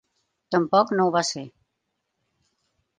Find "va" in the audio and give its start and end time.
1.17-1.23